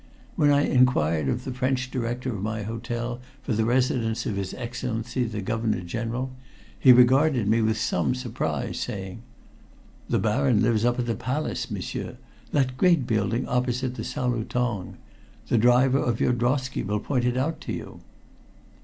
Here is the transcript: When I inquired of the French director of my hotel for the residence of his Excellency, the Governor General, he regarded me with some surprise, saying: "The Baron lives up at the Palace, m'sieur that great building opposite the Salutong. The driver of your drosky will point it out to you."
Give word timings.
When 0.35 0.49
I 0.49 0.63
inquired 0.63 1.29
of 1.29 1.43
the 1.43 1.53
French 1.53 1.91
director 1.91 2.33
of 2.35 2.41
my 2.41 2.63
hotel 2.63 3.21
for 3.43 3.53
the 3.53 3.65
residence 3.65 4.25
of 4.25 4.35
his 4.35 4.51
Excellency, 4.55 5.25
the 5.25 5.41
Governor 5.43 5.81
General, 5.81 6.31
he 6.79 6.91
regarded 6.91 7.47
me 7.47 7.61
with 7.61 7.77
some 7.77 8.15
surprise, 8.15 8.79
saying: 8.79 9.21
"The 10.09 10.17
Baron 10.17 10.63
lives 10.63 10.85
up 10.85 10.97
at 10.97 11.05
the 11.05 11.13
Palace, 11.13 11.69
m'sieur 11.69 12.17
that 12.51 12.77
great 12.77 13.05
building 13.05 13.47
opposite 13.47 13.93
the 13.93 14.03
Salutong. 14.03 14.95
The 15.49 15.59
driver 15.59 15.99
of 15.99 16.19
your 16.19 16.33
drosky 16.33 16.81
will 16.83 16.99
point 16.99 17.25
it 17.25 17.37
out 17.37 17.61
to 17.61 17.71
you." 17.71 17.99